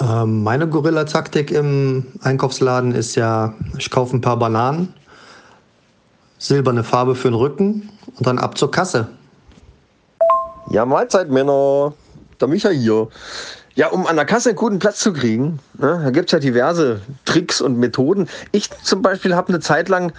Ähm, 0.01 0.43
meine 0.43 0.67
Gorilla-Taktik 0.67 1.51
im 1.51 2.07
Einkaufsladen 2.23 2.93
ist 2.93 3.15
ja, 3.15 3.55
ich 3.79 3.91
kaufe 3.91 4.17
ein 4.17 4.21
paar 4.21 4.39
Bananen, 4.39 4.89
silberne 6.39 6.83
Farbe 6.83 7.15
für 7.15 7.29
den 7.29 7.35
Rücken 7.35 7.89
und 8.17 8.27
dann 8.27 8.39
ab 8.39 8.59
zur 8.59 8.71
Kasse. 8.71 9.09
Ja, 10.73 10.87
Mahlzeit, 10.87 11.29
Männer. 11.29 11.93
Der 12.41 12.49
Micha 12.49 12.71
hier. 12.71 13.09
Ja, 13.75 13.89
um 13.89 14.07
an 14.07 14.17
der 14.17 14.25
Kasse 14.25 14.49
einen 14.49 14.57
guten 14.57 14.79
Platz 14.79 15.01
zu 15.01 15.13
kriegen, 15.13 15.59
ne, 15.79 16.01
da 16.03 16.11
gibt 16.11 16.31
es 16.31 16.33
ja 16.33 16.39
diverse 16.39 17.03
Tricks 17.27 17.61
und 17.61 17.79
Methoden. 17.79 18.27
Ich 18.53 18.71
zum 18.83 19.03
Beispiel 19.03 19.35
habe 19.35 19.51
eine 19.51 19.61
Zeit 19.61 19.91
lang, 19.91 20.15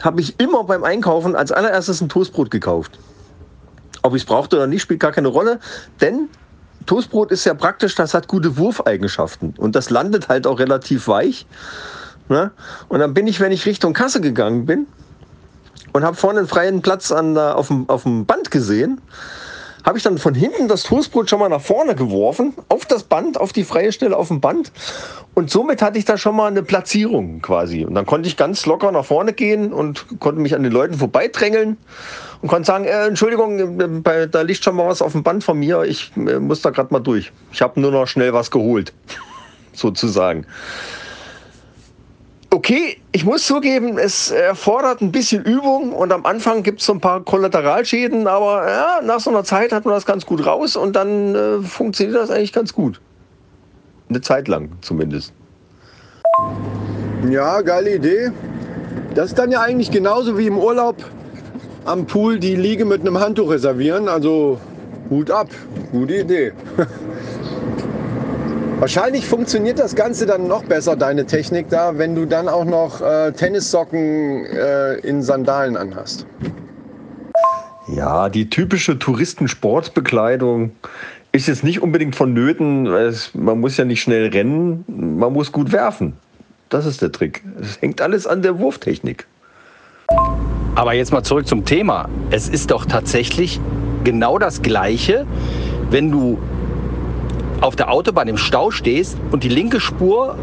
habe 0.00 0.22
ich 0.22 0.40
immer 0.40 0.64
beim 0.64 0.82
Einkaufen 0.82 1.36
als 1.36 1.52
allererstes 1.52 2.00
ein 2.00 2.08
Toastbrot 2.08 2.50
gekauft. 2.50 2.98
Ob 4.02 4.14
ich 4.14 4.22
es 4.22 4.26
brauchte 4.26 4.56
oder 4.56 4.66
nicht, 4.66 4.80
spielt 4.80 5.00
gar 5.00 5.12
keine 5.12 5.28
Rolle, 5.28 5.60
denn 6.00 6.30
Toastbrot 6.86 7.30
ist 7.30 7.44
ja 7.44 7.52
praktisch, 7.52 7.94
das 7.94 8.14
hat 8.14 8.28
gute 8.28 8.56
Wurfeigenschaften 8.56 9.54
und 9.58 9.76
das 9.76 9.90
landet 9.90 10.30
halt 10.30 10.46
auch 10.46 10.58
relativ 10.58 11.06
weich. 11.06 11.46
Ne? 12.30 12.50
Und 12.88 13.00
dann 13.00 13.12
bin 13.12 13.26
ich, 13.26 13.40
wenn 13.40 13.52
ich 13.52 13.66
Richtung 13.66 13.92
Kasse 13.92 14.22
gegangen 14.22 14.64
bin 14.64 14.86
und 15.92 16.02
habe 16.02 16.16
vorne 16.16 16.38
einen 16.38 16.48
freien 16.48 16.80
Platz 16.80 17.12
an 17.12 17.36
auf, 17.36 17.68
dem, 17.68 17.90
auf 17.90 18.04
dem 18.04 18.24
Band 18.24 18.50
gesehen, 18.50 19.02
habe 19.88 19.96
ich 19.96 20.04
dann 20.04 20.18
von 20.18 20.34
hinten 20.34 20.68
das 20.68 20.82
Toastbrot 20.82 21.30
schon 21.30 21.38
mal 21.38 21.48
nach 21.48 21.62
vorne 21.62 21.94
geworfen, 21.94 22.52
auf 22.68 22.84
das 22.84 23.04
Band, 23.04 23.40
auf 23.40 23.54
die 23.54 23.64
freie 23.64 23.90
Stelle 23.90 24.18
auf 24.18 24.28
dem 24.28 24.38
Band. 24.38 24.70
Und 25.32 25.50
somit 25.50 25.80
hatte 25.80 25.98
ich 25.98 26.04
da 26.04 26.18
schon 26.18 26.36
mal 26.36 26.48
eine 26.48 26.62
Platzierung 26.62 27.40
quasi. 27.40 27.86
Und 27.86 27.94
dann 27.94 28.04
konnte 28.04 28.28
ich 28.28 28.36
ganz 28.36 28.66
locker 28.66 28.92
nach 28.92 29.06
vorne 29.06 29.32
gehen 29.32 29.72
und 29.72 30.20
konnte 30.20 30.42
mich 30.42 30.54
an 30.54 30.62
den 30.62 30.72
Leuten 30.72 30.92
vorbeidrängeln 30.92 31.78
und 32.42 32.48
konnte 32.48 32.66
sagen, 32.66 32.84
äh, 32.84 33.06
Entschuldigung, 33.06 33.80
äh, 34.04 34.28
da 34.28 34.42
liegt 34.42 34.62
schon 34.62 34.76
mal 34.76 34.88
was 34.88 35.00
auf 35.00 35.12
dem 35.12 35.22
Band 35.22 35.42
von 35.42 35.58
mir, 35.58 35.84
ich 35.84 36.12
äh, 36.16 36.38
muss 36.38 36.60
da 36.60 36.68
gerade 36.68 36.92
mal 36.92 37.00
durch. 37.00 37.32
Ich 37.52 37.62
habe 37.62 37.80
nur 37.80 37.90
noch 37.90 38.06
schnell 38.06 38.34
was 38.34 38.50
geholt, 38.50 38.92
sozusagen. 39.72 40.44
Okay, 42.58 42.96
ich 43.12 43.24
muss 43.24 43.46
zugeben, 43.46 43.98
es 43.98 44.32
erfordert 44.32 45.00
ein 45.00 45.12
bisschen 45.12 45.44
Übung 45.44 45.92
und 45.92 46.10
am 46.10 46.26
Anfang 46.26 46.64
gibt 46.64 46.80
es 46.80 46.86
so 46.86 46.92
ein 46.92 47.00
paar 47.00 47.22
Kollateralschäden, 47.22 48.26
aber 48.26 48.68
ja, 48.68 49.00
nach 49.00 49.20
so 49.20 49.30
einer 49.30 49.44
Zeit 49.44 49.70
hat 49.70 49.84
man 49.84 49.94
das 49.94 50.04
ganz 50.04 50.26
gut 50.26 50.44
raus 50.44 50.74
und 50.74 50.96
dann 50.96 51.36
äh, 51.36 51.60
funktioniert 51.60 52.16
das 52.16 52.30
eigentlich 52.32 52.52
ganz 52.52 52.74
gut. 52.74 53.00
Eine 54.08 54.22
Zeit 54.22 54.48
lang 54.48 54.70
zumindest. 54.80 55.32
Ja, 57.30 57.60
geile 57.60 57.94
Idee. 57.94 58.32
Das 59.14 59.26
ist 59.26 59.38
dann 59.38 59.52
ja 59.52 59.60
eigentlich 59.60 59.92
genauso 59.92 60.36
wie 60.36 60.48
im 60.48 60.58
Urlaub 60.58 60.96
am 61.84 62.06
Pool 62.06 62.40
die 62.40 62.56
Liege 62.56 62.84
mit 62.84 63.02
einem 63.02 63.20
Handtuch 63.20 63.50
reservieren. 63.50 64.08
Also 64.08 64.58
Hut 65.10 65.30
ab, 65.30 65.46
gute 65.92 66.16
Idee. 66.16 66.52
Wahrscheinlich 68.80 69.26
funktioniert 69.26 69.80
das 69.80 69.96
Ganze 69.96 70.24
dann 70.24 70.46
noch 70.46 70.62
besser, 70.62 70.94
deine 70.94 71.26
Technik 71.26 71.68
da, 71.68 71.98
wenn 71.98 72.14
du 72.14 72.26
dann 72.26 72.48
auch 72.48 72.64
noch 72.64 73.00
äh, 73.00 73.32
Tennissocken 73.32 74.46
äh, 74.46 74.94
in 75.00 75.20
Sandalen 75.20 75.76
anhast. 75.76 76.26
Ja, 77.88 78.28
die 78.28 78.48
typische 78.48 78.96
Touristensportbekleidung 78.96 80.70
ist 81.32 81.48
jetzt 81.48 81.64
nicht 81.64 81.82
unbedingt 81.82 82.14
vonnöten, 82.14 82.88
weil 82.88 83.06
es, 83.06 83.34
man 83.34 83.58
muss 83.58 83.76
ja 83.76 83.84
nicht 83.84 84.00
schnell 84.00 84.28
rennen, 84.28 84.84
man 84.86 85.32
muss 85.32 85.50
gut 85.50 85.72
werfen. 85.72 86.16
Das 86.68 86.86
ist 86.86 87.02
der 87.02 87.10
Trick. 87.10 87.42
Es 87.60 87.82
hängt 87.82 88.00
alles 88.00 88.28
an 88.28 88.42
der 88.42 88.60
Wurftechnik. 88.60 89.26
Aber 90.76 90.92
jetzt 90.92 91.12
mal 91.12 91.24
zurück 91.24 91.48
zum 91.48 91.64
Thema. 91.64 92.08
Es 92.30 92.48
ist 92.48 92.70
doch 92.70 92.86
tatsächlich 92.86 93.60
genau 94.04 94.38
das 94.38 94.62
Gleiche, 94.62 95.26
wenn 95.90 96.12
du 96.12 96.38
auf 97.60 97.76
der 97.76 97.90
Autobahn 97.90 98.28
im 98.28 98.36
Stau 98.36 98.70
stehst 98.70 99.16
und 99.30 99.44
die 99.44 99.48
linke 99.48 99.80
Spur 99.80 100.36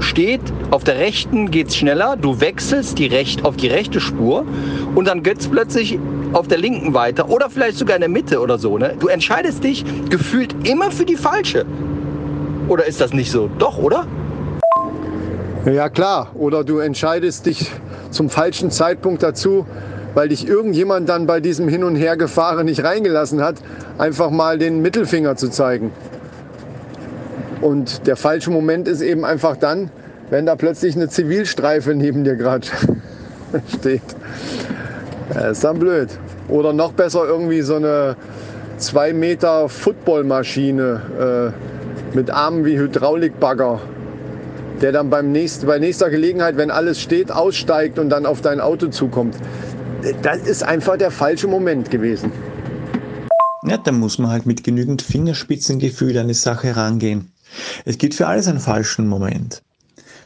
steht, 0.00 0.40
auf 0.70 0.84
der 0.84 0.98
rechten 0.98 1.50
geht 1.50 1.68
es 1.68 1.76
schneller, 1.76 2.16
du 2.16 2.40
wechselst 2.40 2.98
die 2.98 3.06
recht, 3.06 3.44
auf 3.44 3.56
die 3.56 3.68
rechte 3.68 4.00
Spur 4.00 4.44
und 4.94 5.06
dann 5.06 5.22
geht 5.22 5.40
es 5.40 5.48
plötzlich 5.48 5.98
auf 6.32 6.48
der 6.48 6.58
linken 6.58 6.94
weiter 6.94 7.28
oder 7.28 7.50
vielleicht 7.50 7.78
sogar 7.78 7.96
in 7.96 8.00
der 8.00 8.08
Mitte 8.08 8.40
oder 8.40 8.58
so. 8.58 8.78
Ne? 8.78 8.96
Du 8.98 9.08
entscheidest 9.08 9.62
dich 9.64 9.84
gefühlt 10.08 10.66
immer 10.66 10.90
für 10.90 11.04
die 11.04 11.16
falsche. 11.16 11.64
Oder 12.68 12.86
ist 12.86 13.00
das 13.00 13.12
nicht 13.12 13.30
so? 13.30 13.50
Doch, 13.58 13.78
oder? 13.78 14.06
Ja 15.66 15.88
klar, 15.88 16.30
oder 16.34 16.64
du 16.64 16.78
entscheidest 16.78 17.46
dich 17.46 17.70
zum 18.10 18.30
falschen 18.30 18.70
Zeitpunkt 18.70 19.22
dazu, 19.22 19.66
weil 20.14 20.28
dich 20.28 20.46
irgendjemand 20.46 21.08
dann 21.08 21.26
bei 21.26 21.40
diesem 21.40 21.68
Hin- 21.68 21.84
und 21.84 21.96
Hergefahren 21.96 22.66
nicht 22.66 22.82
reingelassen 22.82 23.40
hat, 23.42 23.56
einfach 23.98 24.30
mal 24.30 24.58
den 24.58 24.82
Mittelfinger 24.82 25.36
zu 25.36 25.48
zeigen. 25.48 25.92
Und 27.62 28.06
der 28.08 28.16
falsche 28.16 28.50
Moment 28.50 28.88
ist 28.88 29.00
eben 29.00 29.24
einfach 29.24 29.56
dann, 29.56 29.90
wenn 30.30 30.46
da 30.46 30.56
plötzlich 30.56 30.96
eine 30.96 31.08
Zivilstreife 31.08 31.94
neben 31.94 32.24
dir 32.24 32.34
gerade 32.34 32.66
steht. 33.78 34.02
Das 35.32 35.52
ist 35.52 35.64
dann 35.64 35.78
blöd. 35.78 36.08
Oder 36.48 36.72
noch 36.72 36.92
besser 36.92 37.24
irgendwie 37.24 37.62
so 37.62 37.76
eine 37.76 38.16
2 38.78 39.12
Meter 39.12 39.68
Footballmaschine 39.68 41.52
äh, 41.54 42.16
mit 42.16 42.30
Armen 42.30 42.64
wie 42.64 42.76
Hydraulikbagger, 42.76 43.80
der 44.80 44.92
dann 44.92 45.08
beim 45.08 45.30
nächsten, 45.30 45.66
bei 45.66 45.78
nächster 45.78 46.10
Gelegenheit, 46.10 46.56
wenn 46.56 46.72
alles 46.72 47.00
steht, 47.00 47.30
aussteigt 47.30 47.98
und 48.00 48.10
dann 48.10 48.26
auf 48.26 48.40
dein 48.40 48.60
Auto 48.60 48.88
zukommt. 48.88 49.36
Das 50.22 50.38
ist 50.38 50.64
einfach 50.64 50.96
der 50.96 51.12
falsche 51.12 51.46
Moment 51.46 51.92
gewesen. 51.92 52.32
Ja, 53.64 53.76
da 53.76 53.92
muss 53.92 54.18
man 54.18 54.32
halt 54.32 54.46
mit 54.46 54.64
genügend 54.64 55.02
Fingerspitzengefühl 55.02 56.18
an 56.18 56.26
die 56.26 56.34
Sache 56.34 56.74
rangehen. 56.74 57.30
Es 57.84 57.98
gibt 57.98 58.14
für 58.14 58.26
alles 58.26 58.48
einen 58.48 58.60
falschen 58.60 59.06
Moment. 59.08 59.62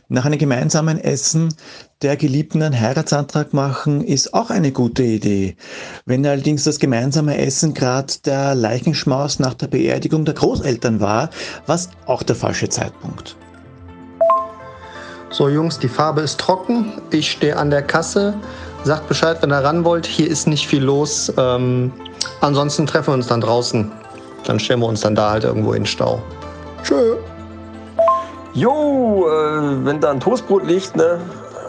Nach 0.09 0.25
einem 0.25 0.39
gemeinsamen 0.39 1.01
Essen 1.01 1.53
der 2.01 2.17
Geliebten 2.17 2.63
einen 2.63 2.79
Heiratsantrag 2.81 3.53
machen, 3.53 4.05
ist 4.05 4.35
auch 4.35 4.51
eine 4.51 4.71
gute 4.71 5.03
Idee. 5.03 5.57
Wenn 6.05 6.25
allerdings 6.25 6.63
das 6.63 6.79
gemeinsame 6.79 7.39
Essen 7.39 7.75
gerade 7.75 8.13
der 8.25 8.55
Leichenschmaus 8.55 9.41
nach 9.41 9.55
der 9.55 9.67
Beerdigung 9.67 10.25
der 10.25 10.35
Großeltern 10.35 11.01
war, 11.01 11.31
war 11.67 11.75
es 11.75 11.89
auch 12.07 12.23
der 12.23 12.37
falsche 12.37 12.69
Zeitpunkt. 12.69 13.37
So 15.31 15.49
Jungs, 15.49 15.79
die 15.79 15.89
Farbe 15.89 16.21
ist 16.21 16.39
trocken. 16.39 16.93
Ich 17.11 17.33
stehe 17.33 17.57
an 17.57 17.71
der 17.71 17.83
Kasse. 17.83 18.35
Sagt 18.85 19.09
Bescheid, 19.09 19.39
wenn 19.43 19.51
ihr 19.51 19.59
ran 19.59 19.85
wollt. 19.85 20.07
Hier 20.07 20.31
ist 20.31 20.47
nicht 20.47 20.69
viel 20.69 20.85
los. 20.85 21.33
Ähm, 21.37 21.93
ansonsten 22.41 22.87
treffen 22.87 23.09
wir 23.09 23.15
uns 23.15 23.27
dann 23.27 23.41
draußen. 23.41 23.91
Dann 24.45 24.61
stellen 24.61 24.79
wir 24.81 24.87
uns 24.87 25.01
dann 25.01 25.17
da 25.17 25.33
halt 25.33 25.43
irgendwo 25.43 25.73
in 25.73 25.85
Stau. 25.85 26.23
Tschö. 26.83 27.17
Jo, 28.53 29.29
äh, 29.29 29.85
wenn 29.85 30.01
da 30.01 30.11
ein 30.11 30.21
Toastbrot 30.21 30.67
liegt, 30.67 30.97
ne, 30.97 31.21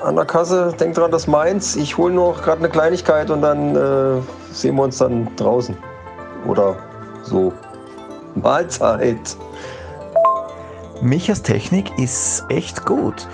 an 0.04 0.16
der 0.16 0.26
Kasse, 0.26 0.74
denk 0.80 0.96
dran, 0.96 1.12
das 1.12 1.24
ist 1.24 1.28
meins. 1.28 1.76
Ich 1.76 1.98
hole 1.98 2.14
noch 2.14 2.42
gerade 2.42 2.60
eine 2.60 2.70
Kleinigkeit 2.70 3.30
und 3.30 3.42
dann 3.42 3.76
äh, 3.76 4.22
sehen 4.52 4.76
wir 4.76 4.84
uns 4.84 4.98
dann 4.98 5.28
draußen. 5.36 5.76
Oder 6.46 6.76
so. 7.24 7.52
Mahlzeit. 8.36 9.38
Michas 11.02 11.42
Technik 11.42 11.92
ist 12.00 12.46
echt 12.50 12.86
gut. 12.86 13.28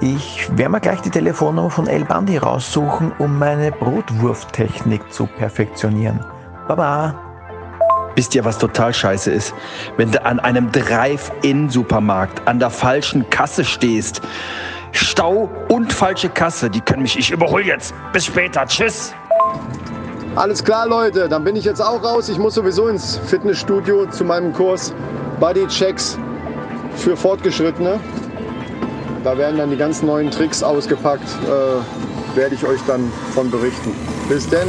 Ich 0.00 0.48
werde 0.56 0.72
mir 0.72 0.80
gleich 0.80 1.00
die 1.02 1.10
Telefonnummer 1.10 1.70
von 1.70 1.86
El 1.86 2.04
Bandi 2.04 2.38
raussuchen, 2.38 3.12
um 3.18 3.38
meine 3.38 3.72
Brotwurftechnik 3.72 5.12
zu 5.12 5.26
perfektionieren. 5.26 6.24
Baba. 6.68 7.29
Wisst 8.16 8.34
ihr, 8.34 8.44
was 8.44 8.58
total 8.58 8.92
scheiße 8.92 9.30
ist? 9.30 9.54
Wenn 9.96 10.10
du 10.10 10.24
an 10.24 10.40
einem 10.40 10.70
Drive-In-Supermarkt 10.72 12.46
an 12.46 12.58
der 12.58 12.70
falschen 12.70 13.28
Kasse 13.30 13.64
stehst. 13.64 14.20
Stau 14.92 15.48
und 15.68 15.92
falsche 15.92 16.28
Kasse, 16.28 16.68
die 16.68 16.80
können 16.80 17.02
mich. 17.02 17.16
Ich 17.16 17.30
überhole 17.30 17.64
jetzt. 17.64 17.94
Bis 18.12 18.26
später. 18.26 18.66
Tschüss. 18.66 19.14
Alles 20.36 20.62
klar, 20.62 20.86
Leute, 20.86 21.28
dann 21.28 21.44
bin 21.44 21.56
ich 21.56 21.64
jetzt 21.64 21.80
auch 21.80 22.02
raus. 22.02 22.28
Ich 22.28 22.38
muss 22.38 22.54
sowieso 22.54 22.88
ins 22.88 23.18
Fitnessstudio 23.26 24.06
zu 24.06 24.24
meinem 24.24 24.52
Kurs 24.52 24.92
Body 25.38 25.66
Checks 25.66 26.18
für 26.96 27.16
Fortgeschrittene. 27.16 27.98
Da 29.24 29.36
werden 29.36 29.58
dann 29.58 29.70
die 29.70 29.76
ganz 29.76 30.02
neuen 30.02 30.30
Tricks 30.30 30.62
ausgepackt. 30.62 31.28
Äh, 31.44 32.36
werde 32.36 32.54
ich 32.54 32.64
euch 32.64 32.80
dann 32.86 33.12
von 33.34 33.50
berichten. 33.50 33.92
Bis 34.28 34.48
dann. 34.48 34.68